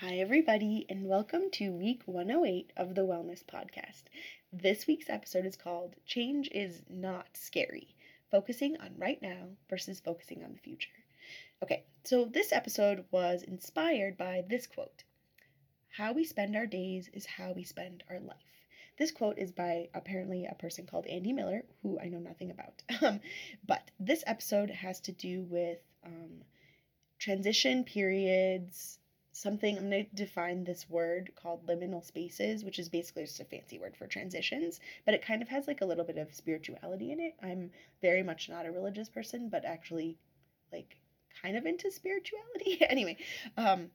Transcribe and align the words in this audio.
Hi, 0.00 0.16
everybody, 0.16 0.86
and 0.88 1.06
welcome 1.06 1.52
to 1.52 1.70
week 1.70 2.02
108 2.06 2.72
of 2.76 2.96
the 2.96 3.02
Wellness 3.02 3.44
Podcast. 3.44 4.02
This 4.52 4.88
week's 4.88 5.08
episode 5.08 5.46
is 5.46 5.54
called 5.54 5.94
Change 6.04 6.48
is 6.50 6.82
Not 6.90 7.28
Scary, 7.34 7.94
focusing 8.28 8.76
on 8.80 8.98
right 8.98 9.22
now 9.22 9.50
versus 9.70 10.00
focusing 10.00 10.42
on 10.42 10.52
the 10.52 10.58
future. 10.58 10.90
Okay, 11.62 11.84
so 12.02 12.24
this 12.24 12.52
episode 12.52 13.04
was 13.12 13.44
inspired 13.44 14.18
by 14.18 14.42
this 14.48 14.66
quote 14.66 15.04
How 15.90 16.12
we 16.12 16.24
spend 16.24 16.56
our 16.56 16.66
days 16.66 17.08
is 17.12 17.24
how 17.24 17.52
we 17.52 17.62
spend 17.62 18.02
our 18.10 18.18
life. 18.18 18.66
This 18.98 19.12
quote 19.12 19.38
is 19.38 19.52
by 19.52 19.90
apparently 19.94 20.44
a 20.44 20.56
person 20.56 20.86
called 20.86 21.06
Andy 21.06 21.32
Miller, 21.32 21.62
who 21.84 22.00
I 22.00 22.08
know 22.08 22.18
nothing 22.18 22.50
about. 22.50 22.82
Um, 23.00 23.20
but 23.64 23.92
this 24.00 24.24
episode 24.26 24.70
has 24.70 24.98
to 25.02 25.12
do 25.12 25.42
with 25.42 25.78
um, 26.04 26.42
transition 27.20 27.84
periods, 27.84 28.98
something 29.34 29.76
I'm 29.76 29.90
going 29.90 30.06
to 30.06 30.14
define 30.14 30.64
this 30.64 30.88
word 30.88 31.32
called 31.34 31.66
liminal 31.66 32.04
spaces, 32.04 32.64
which 32.64 32.78
is 32.78 32.88
basically 32.88 33.24
just 33.24 33.40
a 33.40 33.44
fancy 33.44 33.78
word 33.78 33.96
for 33.96 34.06
transitions, 34.06 34.80
but 35.04 35.14
it 35.14 35.24
kind 35.24 35.42
of 35.42 35.48
has 35.48 35.66
like 35.66 35.80
a 35.80 35.86
little 35.86 36.04
bit 36.04 36.18
of 36.18 36.32
spirituality 36.34 37.10
in 37.10 37.20
it. 37.20 37.34
I'm 37.42 37.70
very 38.00 38.22
much 38.22 38.48
not 38.48 38.66
a 38.66 38.70
religious 38.70 39.08
person, 39.08 39.48
but 39.48 39.64
actually 39.64 40.16
like 40.72 40.96
kind 41.42 41.56
of 41.56 41.66
into 41.66 41.90
spirituality. 41.90 42.78
anyway, 42.88 43.16
um 43.56 43.90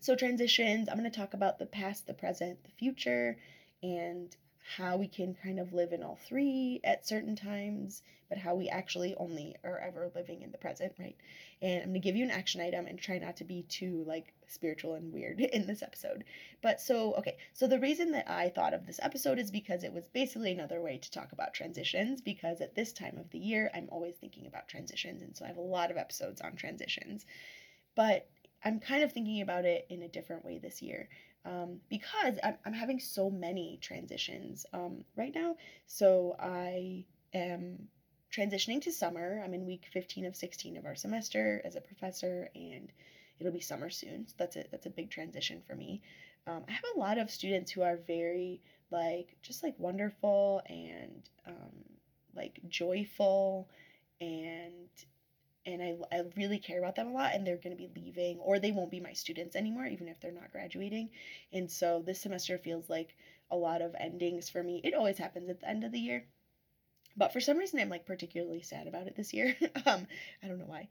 so 0.00 0.14
transitions, 0.14 0.88
I'm 0.88 0.98
going 0.98 1.10
to 1.10 1.16
talk 1.16 1.34
about 1.34 1.58
the 1.58 1.66
past, 1.66 2.06
the 2.06 2.14
present, 2.14 2.62
the 2.62 2.70
future 2.70 3.36
and 3.82 4.36
how 4.76 4.98
we 4.98 5.08
can 5.08 5.34
kind 5.34 5.58
of 5.58 5.72
live 5.72 5.92
in 5.92 6.02
all 6.02 6.18
three 6.28 6.78
at 6.84 7.06
certain 7.06 7.34
times, 7.34 8.02
but 8.28 8.36
how 8.36 8.54
we 8.54 8.68
actually 8.68 9.14
only 9.16 9.56
are 9.64 9.78
ever 9.78 10.10
living 10.14 10.42
in 10.42 10.52
the 10.52 10.58
present, 10.58 10.92
right? 10.98 11.16
And 11.62 11.82
I'm 11.82 11.88
gonna 11.88 12.00
give 12.00 12.16
you 12.16 12.24
an 12.24 12.30
action 12.30 12.60
item 12.60 12.86
and 12.86 12.98
try 12.98 13.18
not 13.18 13.38
to 13.38 13.44
be 13.44 13.62
too 13.62 14.04
like 14.06 14.34
spiritual 14.46 14.94
and 14.94 15.10
weird 15.10 15.40
in 15.54 15.66
this 15.66 15.82
episode. 15.82 16.22
But 16.60 16.82
so, 16.82 17.14
okay, 17.14 17.38
so 17.54 17.66
the 17.66 17.80
reason 17.80 18.12
that 18.12 18.30
I 18.30 18.50
thought 18.50 18.74
of 18.74 18.86
this 18.86 19.00
episode 19.02 19.38
is 19.38 19.50
because 19.50 19.84
it 19.84 19.92
was 19.92 20.06
basically 20.12 20.52
another 20.52 20.82
way 20.82 20.98
to 20.98 21.10
talk 21.10 21.32
about 21.32 21.54
transitions, 21.54 22.20
because 22.20 22.60
at 22.60 22.74
this 22.74 22.92
time 22.92 23.16
of 23.16 23.30
the 23.30 23.38
year, 23.38 23.70
I'm 23.74 23.88
always 23.90 24.16
thinking 24.16 24.46
about 24.46 24.68
transitions. 24.68 25.22
And 25.22 25.34
so 25.34 25.46
I 25.46 25.48
have 25.48 25.56
a 25.56 25.62
lot 25.62 25.90
of 25.90 25.96
episodes 25.96 26.42
on 26.42 26.56
transitions. 26.56 27.24
But 27.94 28.28
I'm 28.62 28.80
kind 28.80 29.02
of 29.02 29.12
thinking 29.12 29.40
about 29.40 29.64
it 29.64 29.86
in 29.88 30.02
a 30.02 30.08
different 30.08 30.44
way 30.44 30.58
this 30.58 30.82
year 30.82 31.08
um, 31.48 31.80
because 31.88 32.38
I'm, 32.44 32.56
I'm 32.66 32.72
having 32.74 33.00
so 33.00 33.30
many 33.30 33.78
transitions 33.80 34.66
um, 34.74 35.04
right 35.16 35.34
now. 35.34 35.56
So 35.86 36.36
I 36.38 37.04
am 37.32 37.88
transitioning 38.30 38.82
to 38.82 38.92
summer. 38.92 39.40
I'm 39.42 39.54
in 39.54 39.64
week 39.64 39.86
15 39.92 40.26
of 40.26 40.36
16 40.36 40.76
of 40.76 40.84
our 40.84 40.94
semester 40.94 41.62
as 41.64 41.74
a 41.74 41.80
professor, 41.80 42.50
and 42.54 42.92
it'll 43.40 43.52
be 43.52 43.60
summer 43.60 43.88
soon. 43.88 44.28
So 44.28 44.34
that's 44.38 44.56
a 44.56 44.64
that's 44.70 44.86
a 44.86 44.90
big 44.90 45.10
transition 45.10 45.62
for 45.66 45.74
me. 45.74 46.02
Um, 46.46 46.64
I 46.68 46.72
have 46.72 46.84
a 46.94 46.98
lot 46.98 47.18
of 47.18 47.30
students 47.30 47.70
who 47.72 47.82
are 47.82 47.98
very 48.06 48.60
like 48.90 49.36
just 49.42 49.62
like 49.62 49.74
wonderful 49.78 50.60
and 50.66 51.28
um, 51.46 51.84
like 52.36 52.60
joyful 52.68 53.68
and 54.20 54.88
and 55.68 55.82
I, 55.82 56.16
I 56.16 56.22
really 56.36 56.58
care 56.58 56.78
about 56.78 56.96
them 56.96 57.08
a 57.08 57.12
lot 57.12 57.34
and 57.34 57.46
they're 57.46 57.56
going 57.56 57.76
to 57.76 57.82
be 57.82 57.90
leaving 57.94 58.38
or 58.38 58.58
they 58.58 58.72
won't 58.72 58.90
be 58.90 59.00
my 59.00 59.12
students 59.12 59.56
anymore 59.56 59.86
even 59.86 60.08
if 60.08 60.20
they're 60.20 60.32
not 60.32 60.52
graduating. 60.52 61.10
And 61.52 61.70
so 61.70 62.02
this 62.04 62.20
semester 62.20 62.58
feels 62.58 62.88
like 62.88 63.14
a 63.50 63.56
lot 63.56 63.82
of 63.82 63.94
endings 63.98 64.48
for 64.48 64.62
me. 64.62 64.80
It 64.84 64.94
always 64.94 65.18
happens 65.18 65.48
at 65.48 65.60
the 65.60 65.68
end 65.68 65.84
of 65.84 65.92
the 65.92 66.00
year 66.00 66.24
but 67.16 67.32
for 67.32 67.40
some 67.40 67.58
reason 67.58 67.80
i'm 67.80 67.88
like 67.88 68.06
particularly 68.06 68.62
sad 68.62 68.86
about 68.86 69.06
it 69.06 69.16
this 69.16 69.34
year. 69.34 69.54
Um 69.86 70.06
i 70.42 70.46
don't 70.46 70.58
know 70.58 70.66
why. 70.66 70.88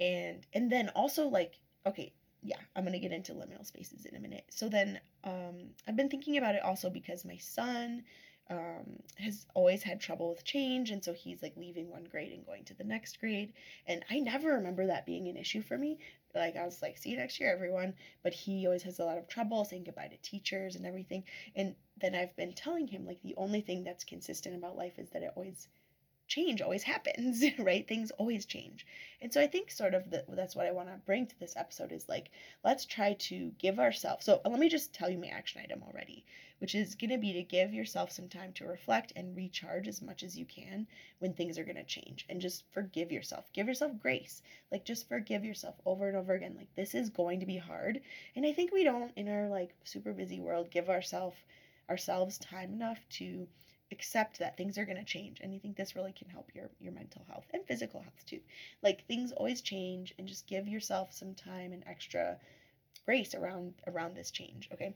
And 0.00 0.46
and 0.52 0.70
then 0.70 0.90
also 0.90 1.28
like 1.28 1.54
okay 1.86 2.12
yeah 2.42 2.58
i'm 2.76 2.84
gonna 2.84 2.98
get 2.98 3.12
into 3.12 3.32
liminal 3.32 3.66
spaces 3.66 4.04
in 4.04 4.16
a 4.16 4.20
minute. 4.20 4.44
So 4.50 4.68
then 4.68 5.00
um 5.24 5.70
i've 5.86 5.96
been 5.96 6.08
thinking 6.10 6.36
about 6.38 6.54
it 6.54 6.62
also 6.62 6.90
because 6.90 7.24
my 7.24 7.36
son 7.38 8.04
um, 8.50 8.98
has 9.18 9.46
always 9.54 9.82
had 9.82 10.00
trouble 10.00 10.30
with 10.30 10.44
change, 10.44 10.90
and 10.90 11.04
so 11.04 11.12
he's 11.12 11.42
like 11.42 11.56
leaving 11.56 11.90
one 11.90 12.04
grade 12.04 12.32
and 12.32 12.46
going 12.46 12.64
to 12.64 12.74
the 12.74 12.84
next 12.84 13.20
grade. 13.20 13.52
And 13.86 14.04
I 14.10 14.20
never 14.20 14.52
remember 14.54 14.86
that 14.86 15.06
being 15.06 15.28
an 15.28 15.36
issue 15.36 15.62
for 15.62 15.76
me. 15.76 15.98
Like 16.34 16.56
I 16.56 16.64
was 16.64 16.82
like, 16.82 16.98
see 16.98 17.10
you 17.10 17.16
next 17.16 17.40
year, 17.40 17.52
everyone. 17.52 17.94
But 18.22 18.32
he 18.32 18.66
always 18.66 18.82
has 18.84 18.98
a 18.98 19.04
lot 19.04 19.18
of 19.18 19.28
trouble 19.28 19.64
saying 19.64 19.84
goodbye 19.84 20.08
to 20.08 20.16
teachers 20.18 20.76
and 20.76 20.86
everything. 20.86 21.24
And 21.56 21.74
then 22.00 22.14
I've 22.14 22.36
been 22.36 22.52
telling 22.52 22.86
him 22.86 23.06
like 23.06 23.20
the 23.22 23.34
only 23.36 23.60
thing 23.60 23.84
that's 23.84 24.04
consistent 24.04 24.56
about 24.56 24.76
life 24.76 24.98
is 24.98 25.10
that 25.10 25.22
it 25.22 25.32
always 25.36 25.68
change 26.28 26.60
always 26.60 26.82
happens, 26.84 27.42
right? 27.58 27.88
Things 27.88 28.12
always 28.12 28.46
change. 28.46 28.86
And 29.20 29.32
so 29.32 29.40
I 29.40 29.46
think 29.48 29.70
sort 29.70 29.94
of 29.94 30.10
the, 30.10 30.24
that's 30.28 30.54
what 30.54 30.66
I 30.66 30.70
want 30.70 30.88
to 30.88 31.00
bring 31.04 31.26
to 31.26 31.40
this 31.40 31.56
episode 31.56 31.90
is 31.90 32.08
like, 32.08 32.30
let's 32.62 32.84
try 32.84 33.14
to 33.14 33.50
give 33.58 33.80
ourselves. 33.80 34.24
So 34.26 34.40
let 34.44 34.60
me 34.60 34.68
just 34.68 34.92
tell 34.92 35.10
you 35.10 35.18
my 35.18 35.28
action 35.28 35.60
item 35.64 35.82
already, 35.82 36.24
which 36.58 36.74
is 36.74 36.94
going 36.94 37.10
to 37.10 37.18
be 37.18 37.32
to 37.32 37.42
give 37.42 37.72
yourself 37.74 38.12
some 38.12 38.28
time 38.28 38.52
to 38.52 38.66
reflect 38.66 39.12
and 39.16 39.34
recharge 39.34 39.88
as 39.88 40.02
much 40.02 40.22
as 40.22 40.38
you 40.38 40.44
can 40.44 40.86
when 41.18 41.32
things 41.32 41.58
are 41.58 41.64
going 41.64 41.76
to 41.76 41.84
change 41.84 42.26
and 42.28 42.40
just 42.40 42.64
forgive 42.70 43.10
yourself. 43.10 43.50
Give 43.52 43.66
yourself 43.66 43.98
grace. 43.98 44.42
Like 44.70 44.84
just 44.84 45.08
forgive 45.08 45.44
yourself 45.44 45.76
over 45.86 46.06
and 46.06 46.16
over 46.16 46.34
again. 46.34 46.54
Like 46.56 46.74
this 46.76 46.94
is 46.94 47.10
going 47.10 47.40
to 47.40 47.46
be 47.46 47.56
hard. 47.56 48.00
And 48.36 48.46
I 48.46 48.52
think 48.52 48.72
we 48.72 48.84
don't 48.84 49.12
in 49.16 49.28
our 49.28 49.48
like 49.48 49.74
super 49.84 50.12
busy 50.12 50.38
world 50.38 50.70
give 50.70 50.90
ourselves 50.90 51.38
ourselves 51.90 52.36
time 52.36 52.74
enough 52.74 52.98
to 53.08 53.48
accept 53.90 54.38
that 54.38 54.56
things 54.56 54.76
are 54.78 54.84
going 54.84 54.98
to 54.98 55.04
change 55.04 55.40
and 55.40 55.52
you 55.52 55.60
think 55.60 55.76
this 55.76 55.96
really 55.96 56.12
can 56.12 56.28
help 56.28 56.50
your 56.54 56.68
your 56.80 56.92
mental 56.92 57.24
health 57.28 57.46
and 57.52 57.64
physical 57.66 58.00
health 58.00 58.24
too. 58.26 58.40
Like 58.82 59.06
things 59.06 59.32
always 59.32 59.60
change 59.60 60.14
and 60.18 60.28
just 60.28 60.46
give 60.46 60.68
yourself 60.68 61.12
some 61.12 61.34
time 61.34 61.72
and 61.72 61.84
extra 61.86 62.38
grace 63.04 63.34
around 63.34 63.74
around 63.86 64.14
this 64.14 64.30
change 64.30 64.68
okay? 64.72 64.94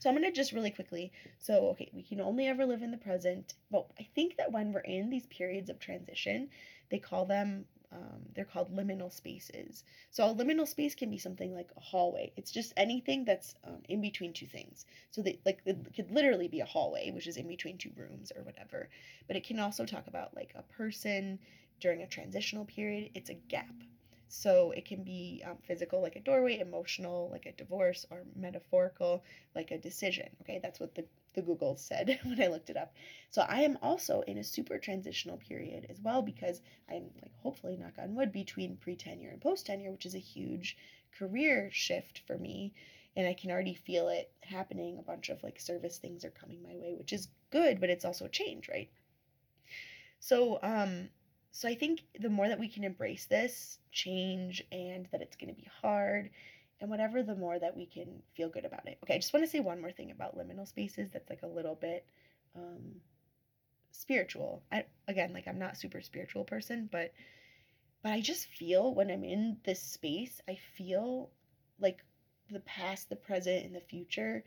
So 0.00 0.10
i'm 0.10 0.16
going 0.16 0.30
to 0.30 0.36
just 0.36 0.52
really 0.52 0.70
quickly 0.70 1.12
so 1.38 1.68
okay 1.68 1.88
we 1.94 2.02
can 2.02 2.20
only 2.20 2.46
ever 2.46 2.66
live 2.66 2.82
in 2.82 2.90
the 2.90 2.98
present 2.98 3.54
but 3.70 3.86
i 3.98 4.06
think 4.14 4.36
that 4.36 4.52
when 4.52 4.72
we're 4.72 4.80
in 4.80 5.08
these 5.08 5.26
periods 5.26 5.70
of 5.70 5.78
transition 5.78 6.50
they 6.90 6.98
call 6.98 7.24
them 7.24 7.64
um, 7.94 8.20
they're 8.34 8.44
called 8.44 8.74
liminal 8.74 9.12
spaces. 9.12 9.84
So 10.10 10.24
a 10.24 10.34
liminal 10.34 10.66
space 10.66 10.94
can 10.94 11.10
be 11.10 11.18
something 11.18 11.54
like 11.54 11.70
a 11.76 11.80
hallway. 11.80 12.32
It's 12.36 12.50
just 12.50 12.72
anything 12.76 13.24
that's 13.24 13.54
um, 13.64 13.78
in 13.88 14.00
between 14.00 14.32
two 14.32 14.46
things. 14.46 14.84
So 15.10 15.22
they 15.22 15.38
like 15.46 15.60
it 15.64 15.94
could 15.94 16.10
literally 16.10 16.48
be 16.48 16.60
a 16.60 16.66
hallway, 16.66 17.10
which 17.12 17.26
is 17.26 17.36
in 17.36 17.46
between 17.46 17.78
two 17.78 17.92
rooms 17.96 18.32
or 18.36 18.42
whatever. 18.42 18.88
But 19.28 19.36
it 19.36 19.44
can 19.46 19.60
also 19.60 19.86
talk 19.86 20.06
about 20.08 20.34
like 20.34 20.52
a 20.56 20.62
person 20.62 21.38
during 21.80 22.02
a 22.02 22.06
transitional 22.06 22.64
period. 22.64 23.10
It's 23.14 23.30
a 23.30 23.34
gap. 23.34 23.74
So 24.28 24.72
it 24.72 24.84
can 24.84 25.04
be 25.04 25.44
um, 25.46 25.58
physical, 25.62 26.02
like 26.02 26.16
a 26.16 26.20
doorway, 26.20 26.58
emotional, 26.58 27.28
like 27.30 27.46
a 27.46 27.52
divorce, 27.52 28.04
or 28.10 28.22
metaphorical, 28.34 29.22
like 29.54 29.70
a 29.70 29.78
decision. 29.78 30.28
Okay, 30.42 30.58
that's 30.60 30.80
what 30.80 30.94
the 30.94 31.04
the 31.34 31.42
Google 31.42 31.76
said 31.76 32.18
when 32.24 32.40
I 32.40 32.46
looked 32.48 32.70
it 32.70 32.76
up. 32.76 32.94
So 33.30 33.42
I 33.42 33.62
am 33.62 33.78
also 33.82 34.22
in 34.22 34.38
a 34.38 34.44
super 34.44 34.78
transitional 34.78 35.36
period 35.36 35.86
as 35.90 36.00
well 36.00 36.22
because 36.22 36.62
I'm 36.88 37.10
like 37.22 37.34
hopefully 37.42 37.76
knock 37.76 37.94
on 37.98 38.14
wood 38.14 38.32
between 38.32 38.76
pre-tenure 38.76 39.30
and 39.30 39.40
post-tenure, 39.40 39.90
which 39.90 40.06
is 40.06 40.14
a 40.14 40.18
huge 40.18 40.76
career 41.18 41.70
shift 41.72 42.22
for 42.26 42.38
me. 42.38 42.72
And 43.16 43.26
I 43.26 43.34
can 43.34 43.50
already 43.50 43.74
feel 43.74 44.08
it 44.08 44.30
happening. 44.42 44.98
A 44.98 45.02
bunch 45.02 45.28
of 45.28 45.42
like 45.42 45.60
service 45.60 45.98
things 45.98 46.24
are 46.24 46.30
coming 46.30 46.62
my 46.62 46.76
way, 46.76 46.94
which 46.94 47.12
is 47.12 47.28
good, 47.50 47.80
but 47.80 47.90
it's 47.90 48.04
also 48.04 48.24
a 48.24 48.30
change, 48.30 48.68
right? 48.68 48.90
So 50.18 50.58
um 50.62 51.10
so 51.54 51.68
I 51.68 51.76
think 51.76 52.02
the 52.18 52.28
more 52.28 52.48
that 52.48 52.58
we 52.58 52.68
can 52.68 52.82
embrace 52.82 53.26
this 53.26 53.78
change 53.92 54.60
and 54.72 55.06
that 55.12 55.22
it's 55.22 55.36
going 55.36 55.54
to 55.54 55.60
be 55.60 55.68
hard 55.80 56.30
and 56.80 56.90
whatever, 56.90 57.22
the 57.22 57.36
more 57.36 57.58
that 57.58 57.76
we 57.76 57.86
can 57.86 58.22
feel 58.34 58.48
good 58.48 58.64
about 58.64 58.86
it. 58.86 58.98
Okay, 59.02 59.14
I 59.14 59.18
just 59.18 59.32
want 59.32 59.44
to 59.44 59.50
say 59.50 59.60
one 59.60 59.80
more 59.80 59.92
thing 59.92 60.10
about 60.10 60.36
liminal 60.36 60.66
spaces 60.66 61.10
that's 61.12 61.30
like 61.30 61.42
a 61.42 61.48
little 61.48 61.74
bit 61.74 62.04
um, 62.56 62.96
spiritual. 63.90 64.62
I 64.72 64.84
again, 65.08 65.32
like 65.32 65.46
I'm 65.48 65.58
not 65.58 65.76
super 65.76 66.00
spiritual 66.00 66.44
person, 66.44 66.88
but 66.90 67.12
but 68.02 68.12
I 68.12 68.20
just 68.20 68.46
feel 68.46 68.94
when 68.94 69.10
I'm 69.10 69.24
in 69.24 69.56
this 69.64 69.80
space, 69.80 70.40
I 70.48 70.58
feel 70.76 71.30
like 71.80 72.04
the 72.50 72.60
past, 72.60 73.08
the 73.08 73.16
present, 73.16 73.64
and 73.64 73.74
the 73.74 73.80
future 73.80 74.44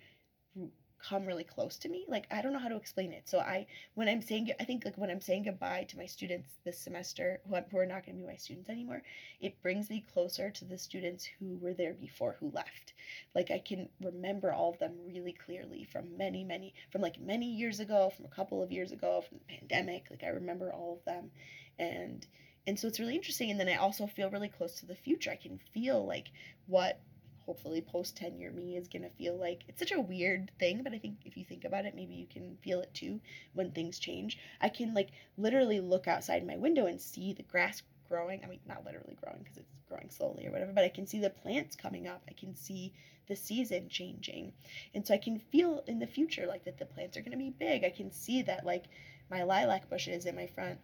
come 1.07 1.25
really 1.25 1.43
close 1.43 1.77
to 1.77 1.89
me. 1.89 2.05
Like 2.07 2.27
I 2.31 2.41
don't 2.41 2.53
know 2.53 2.59
how 2.59 2.67
to 2.67 2.75
explain 2.75 3.11
it. 3.11 3.29
So 3.29 3.39
I 3.39 3.67
when 3.95 4.07
I'm 4.07 4.21
saying 4.21 4.51
I 4.59 4.63
think 4.63 4.85
like 4.85 4.97
when 4.97 5.09
I'm 5.09 5.21
saying 5.21 5.43
goodbye 5.43 5.85
to 5.89 5.97
my 5.97 6.05
students 6.05 6.49
this 6.65 6.79
semester 6.79 7.39
who, 7.47 7.55
who 7.55 7.77
are 7.77 7.85
not 7.85 8.05
going 8.05 8.17
to 8.17 8.21
be 8.21 8.27
my 8.27 8.35
students 8.35 8.69
anymore, 8.69 9.03
it 9.39 9.61
brings 9.61 9.89
me 9.89 10.05
closer 10.13 10.49
to 10.49 10.65
the 10.65 10.77
students 10.77 11.27
who 11.39 11.57
were 11.61 11.73
there 11.73 11.93
before 11.93 12.37
who 12.39 12.51
left. 12.51 12.93
Like 13.35 13.51
I 13.51 13.59
can 13.59 13.89
remember 14.01 14.51
all 14.51 14.71
of 14.71 14.79
them 14.79 14.93
really 15.05 15.33
clearly 15.33 15.85
from 15.85 16.17
many 16.17 16.43
many 16.43 16.73
from 16.91 17.01
like 17.01 17.19
many 17.19 17.47
years 17.47 17.79
ago, 17.79 18.11
from 18.15 18.25
a 18.25 18.35
couple 18.35 18.61
of 18.61 18.71
years 18.71 18.91
ago, 18.91 19.23
from 19.27 19.39
the 19.39 19.57
pandemic. 19.57 20.07
Like 20.09 20.23
I 20.23 20.29
remember 20.29 20.73
all 20.73 20.97
of 20.99 21.05
them 21.05 21.31
and 21.79 22.25
and 22.65 22.77
so 22.77 22.87
it's 22.87 22.99
really 22.99 23.15
interesting 23.15 23.49
and 23.49 23.59
then 23.59 23.69
I 23.69 23.75
also 23.75 24.07
feel 24.07 24.29
really 24.29 24.49
close 24.49 24.75
to 24.75 24.85
the 24.85 24.95
future. 24.95 25.31
I 25.31 25.37
can 25.37 25.59
feel 25.73 26.05
like 26.05 26.27
what 26.65 26.99
hopefully 27.47 27.81
post 27.81 28.15
tenure 28.15 28.51
me 28.51 28.77
is 28.77 28.87
going 28.87 29.01
to 29.01 29.09
feel 29.09 29.35
like 29.35 29.63
it's 29.67 29.79
such 29.79 29.91
a 29.91 29.99
weird 29.99 30.51
thing 30.59 30.83
but 30.83 30.93
i 30.93 30.97
think 30.99 31.15
if 31.25 31.35
you 31.35 31.43
think 31.43 31.65
about 31.65 31.85
it 31.85 31.95
maybe 31.95 32.13
you 32.13 32.27
can 32.27 32.55
feel 32.61 32.79
it 32.79 32.93
too 32.93 33.19
when 33.53 33.71
things 33.71 33.97
change 33.97 34.37
i 34.61 34.69
can 34.69 34.93
like 34.93 35.09
literally 35.37 35.79
look 35.79 36.07
outside 36.07 36.45
my 36.45 36.57
window 36.57 36.85
and 36.85 37.01
see 37.01 37.33
the 37.33 37.43
grass 37.43 37.81
growing. 38.07 38.41
I 38.43 38.47
mean, 38.47 38.59
not 38.67 38.85
literally 38.85 39.17
growing 39.21 39.39
because 39.39 39.57
it's 39.57 39.73
growing 39.87 40.09
slowly 40.09 40.47
or 40.47 40.51
whatever, 40.51 40.71
but 40.73 40.83
I 40.83 40.89
can 40.89 41.07
see 41.07 41.19
the 41.19 41.29
plants 41.29 41.75
coming 41.75 42.07
up. 42.07 42.21
I 42.29 42.33
can 42.33 42.55
see 42.55 42.93
the 43.27 43.35
season 43.35 43.89
changing. 43.89 44.53
And 44.95 45.05
so 45.05 45.13
I 45.13 45.17
can 45.17 45.39
feel 45.39 45.83
in 45.87 45.99
the 45.99 46.07
future 46.07 46.45
like 46.47 46.63
that 46.65 46.77
the 46.77 46.85
plants 46.85 47.17
are 47.17 47.21
going 47.21 47.31
to 47.31 47.37
be 47.37 47.49
big. 47.49 47.83
I 47.83 47.89
can 47.89 48.11
see 48.11 48.41
that 48.43 48.65
like 48.65 48.85
my 49.29 49.43
lilac 49.43 49.89
bushes 49.89 50.25
in 50.25 50.35
my 50.35 50.47
front 50.47 50.79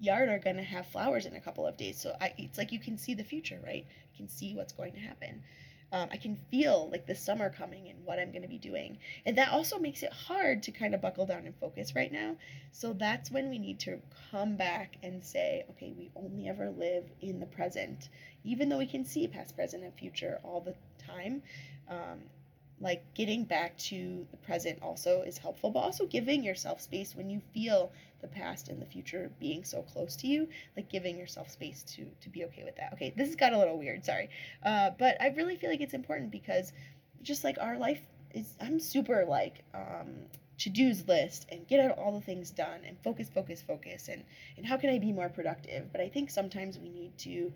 yard 0.00 0.28
are 0.28 0.38
going 0.38 0.56
to 0.56 0.62
have 0.62 0.86
flowers 0.86 1.26
in 1.26 1.36
a 1.36 1.40
couple 1.40 1.66
of 1.66 1.76
days. 1.76 2.00
So 2.00 2.16
I 2.20 2.32
it's 2.38 2.58
like 2.58 2.72
you 2.72 2.78
can 2.78 2.96
see 2.96 3.14
the 3.14 3.24
future, 3.24 3.60
right? 3.64 3.86
You 4.12 4.16
can 4.16 4.28
see 4.28 4.54
what's 4.54 4.72
going 4.72 4.92
to 4.94 5.00
happen. 5.00 5.42
Um, 5.92 6.08
I 6.12 6.18
can 6.18 6.36
feel 6.50 6.88
like 6.90 7.06
the 7.06 7.14
summer 7.14 7.48
coming 7.50 7.88
and 7.88 8.04
what 8.04 8.18
I'm 8.18 8.30
going 8.30 8.42
to 8.42 8.48
be 8.48 8.58
doing. 8.58 8.98
And 9.24 9.38
that 9.38 9.52
also 9.52 9.78
makes 9.78 10.02
it 10.02 10.12
hard 10.12 10.62
to 10.64 10.70
kind 10.70 10.94
of 10.94 11.00
buckle 11.00 11.24
down 11.24 11.46
and 11.46 11.54
focus 11.56 11.94
right 11.94 12.12
now. 12.12 12.36
So 12.72 12.92
that's 12.92 13.30
when 13.30 13.48
we 13.48 13.58
need 13.58 13.80
to 13.80 13.98
come 14.30 14.56
back 14.56 14.96
and 15.02 15.24
say, 15.24 15.64
okay, 15.70 15.94
we 15.96 16.10
only 16.14 16.48
ever 16.48 16.70
live 16.70 17.04
in 17.22 17.40
the 17.40 17.46
present, 17.46 18.10
even 18.44 18.68
though 18.68 18.78
we 18.78 18.86
can 18.86 19.04
see 19.04 19.26
past, 19.26 19.56
present, 19.56 19.82
and 19.82 19.94
future 19.94 20.40
all 20.44 20.60
the 20.60 20.74
time. 21.06 21.42
Um, 21.88 22.20
like 22.80 23.02
getting 23.14 23.44
back 23.44 23.76
to 23.76 24.26
the 24.30 24.36
present 24.36 24.78
also 24.82 25.22
is 25.22 25.38
helpful, 25.38 25.70
but 25.70 25.80
also 25.80 26.06
giving 26.06 26.44
yourself 26.44 26.80
space 26.80 27.14
when 27.14 27.28
you 27.28 27.40
feel 27.52 27.92
the 28.20 28.28
past 28.28 28.68
and 28.68 28.80
the 28.80 28.86
future 28.86 29.30
being 29.38 29.64
so 29.64 29.82
close 29.82 30.16
to 30.16 30.26
you, 30.26 30.48
like 30.76 30.88
giving 30.88 31.18
yourself 31.18 31.50
space 31.50 31.82
to 31.82 32.06
to 32.20 32.28
be 32.28 32.44
okay 32.44 32.64
with 32.64 32.76
that. 32.76 32.92
Okay, 32.92 33.12
this 33.16 33.28
has 33.28 33.36
got 33.36 33.52
a 33.52 33.58
little 33.58 33.78
weird, 33.78 34.04
sorry, 34.04 34.28
uh, 34.64 34.90
but 34.98 35.20
I 35.20 35.28
really 35.28 35.56
feel 35.56 35.70
like 35.70 35.80
it's 35.80 35.94
important 35.94 36.30
because 36.30 36.72
just 37.22 37.44
like 37.44 37.58
our 37.60 37.78
life 37.78 38.00
is, 38.32 38.54
I'm 38.60 38.78
super 38.78 39.24
like 39.26 39.64
um, 39.74 40.14
to 40.58 40.70
dos 40.70 41.06
list 41.06 41.46
and 41.50 41.66
get 41.66 41.80
out 41.80 41.98
all 41.98 42.12
the 42.12 42.24
things 42.24 42.50
done 42.50 42.80
and 42.86 42.96
focus, 43.02 43.28
focus, 43.32 43.62
focus, 43.62 44.08
and 44.08 44.22
and 44.56 44.66
how 44.66 44.76
can 44.76 44.90
I 44.90 44.98
be 44.98 45.12
more 45.12 45.28
productive? 45.28 45.90
But 45.92 46.00
I 46.00 46.08
think 46.08 46.30
sometimes 46.30 46.78
we 46.78 46.88
need 46.88 47.16
to 47.18 47.52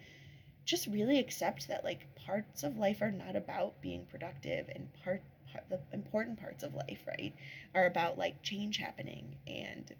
just 0.64 0.86
really 0.86 1.18
accept 1.18 1.68
that 1.68 1.84
like 1.84 2.14
parts 2.14 2.62
of 2.62 2.76
life 2.76 3.02
are 3.02 3.10
not 3.10 3.36
about 3.36 3.80
being 3.80 4.06
productive 4.06 4.68
and 4.74 4.88
part, 5.02 5.22
part 5.50 5.64
the 5.68 5.80
important 5.92 6.40
parts 6.40 6.62
of 6.62 6.74
life 6.74 7.00
right 7.06 7.34
are 7.74 7.86
about 7.86 8.18
like 8.18 8.42
change 8.42 8.76
happening 8.76 9.36
and 9.46 9.94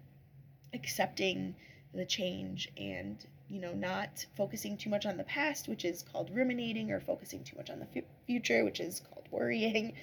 accepting 0.73 1.55
the 1.93 2.05
change 2.05 2.69
and 2.77 3.25
you 3.49 3.59
know 3.59 3.73
not 3.73 4.25
focusing 4.35 4.77
too 4.77 4.89
much 4.89 5.05
on 5.05 5.17
the 5.17 5.23
past 5.23 5.67
which 5.67 5.85
is 5.85 6.03
called 6.03 6.29
ruminating 6.33 6.91
or 6.91 6.99
focusing 6.99 7.43
too 7.43 7.55
much 7.57 7.69
on 7.69 7.79
the 7.79 7.87
f- 7.95 8.03
future 8.25 8.63
which 8.63 8.79
is 8.79 9.01
called 9.09 9.27
worrying 9.31 9.93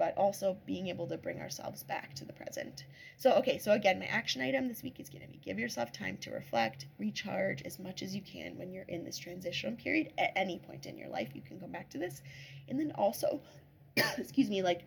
but 0.00 0.16
also 0.16 0.56
being 0.64 0.88
able 0.88 1.06
to 1.06 1.18
bring 1.18 1.42
ourselves 1.42 1.82
back 1.82 2.14
to 2.14 2.24
the 2.24 2.32
present. 2.32 2.86
So, 3.18 3.32
okay, 3.32 3.58
so 3.58 3.72
again, 3.72 3.98
my 3.98 4.06
action 4.06 4.40
item 4.40 4.66
this 4.66 4.82
week 4.82 4.98
is 4.98 5.10
going 5.10 5.20
to 5.20 5.28
be 5.28 5.36
give 5.36 5.58
yourself 5.58 5.92
time 5.92 6.16
to 6.22 6.30
reflect, 6.30 6.86
recharge 6.98 7.60
as 7.66 7.78
much 7.78 8.00
as 8.00 8.16
you 8.16 8.22
can 8.22 8.56
when 8.56 8.72
you're 8.72 8.86
in 8.88 9.04
this 9.04 9.18
transition 9.18 9.76
period 9.76 10.14
at 10.16 10.32
any 10.34 10.58
point 10.58 10.86
in 10.86 10.96
your 10.96 11.10
life. 11.10 11.32
You 11.34 11.42
can 11.42 11.60
come 11.60 11.70
back 11.70 11.90
to 11.90 11.98
this. 11.98 12.22
And 12.70 12.80
then 12.80 12.92
also, 12.96 13.42
excuse 14.16 14.48
me, 14.48 14.62
like 14.62 14.86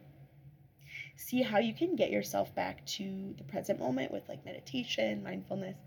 see 1.15 1.43
how 1.43 1.59
you 1.59 1.75
can 1.75 1.95
get 1.95 2.09
yourself 2.09 2.53
back 2.55 2.83
to 2.87 3.35
the 3.37 3.43
present 3.43 3.79
moment 3.79 4.11
with 4.11 4.27
like 4.27 4.43
meditation, 4.43 5.23
mindfulness. 5.23 5.77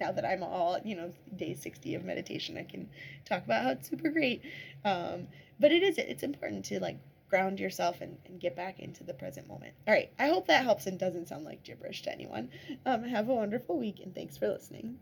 Now 0.00 0.12
that 0.12 0.24
I'm 0.24 0.42
all, 0.42 0.78
you 0.82 0.96
know, 0.96 1.12
day 1.36 1.52
60 1.52 1.94
of 1.94 2.04
meditation, 2.04 2.56
I 2.56 2.62
can 2.62 2.88
talk 3.26 3.44
about 3.44 3.64
how 3.64 3.70
it's 3.72 3.90
super 3.90 4.08
great. 4.08 4.40
Um, 4.82 5.26
but 5.58 5.72
it 5.72 5.82
is, 5.82 5.98
it's 5.98 6.22
important 6.22 6.64
to 6.66 6.80
like 6.80 6.96
ground 7.30 7.60
yourself 7.60 8.00
and, 8.00 8.18
and 8.26 8.40
get 8.40 8.56
back 8.56 8.80
into 8.80 9.04
the 9.04 9.14
present 9.14 9.48
moment. 9.48 9.74
All 9.86 9.94
right, 9.94 10.12
I 10.18 10.28
hope 10.28 10.46
that 10.48 10.64
helps 10.64 10.86
and 10.86 10.98
doesn't 10.98 11.28
sound 11.28 11.44
like 11.44 11.62
gibberish 11.62 12.02
to 12.02 12.12
anyone. 12.12 12.50
Um, 12.84 13.04
have 13.04 13.28
a 13.28 13.34
wonderful 13.34 13.78
week 13.78 14.00
and 14.02 14.14
thanks 14.14 14.36
for 14.36 14.48
listening. 14.48 14.98